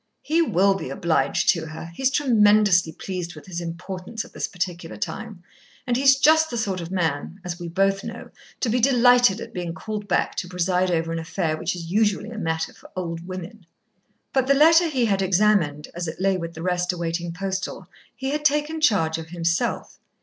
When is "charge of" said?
18.81-19.29